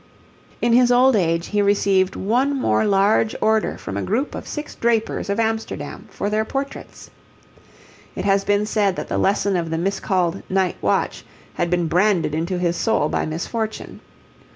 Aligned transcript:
In 0.63 0.73
his 0.73 0.91
old 0.91 1.15
age 1.15 1.45
he 1.49 1.61
received 1.61 2.15
one 2.15 2.59
more 2.59 2.85
large 2.85 3.35
order 3.39 3.77
from 3.77 3.97
a 3.97 4.01
group 4.01 4.33
of 4.33 4.47
six 4.47 4.73
drapers 4.73 5.29
of 5.29 5.39
Amsterdam 5.39 6.07
for 6.09 6.27
their 6.27 6.43
portraits. 6.43 7.11
It 8.15 8.25
has 8.25 8.43
been 8.43 8.65
said 8.65 8.95
that 8.95 9.09
the 9.09 9.19
lesson 9.19 9.55
of 9.55 9.69
the 9.69 9.77
miscalled 9.77 10.41
'Night 10.49 10.77
Watch' 10.81 11.23
had 11.53 11.69
been 11.69 11.85
branded 11.87 12.33
into 12.33 12.57
his 12.57 12.75
soul 12.75 13.09
by 13.09 13.27
misfortune. 13.27 13.99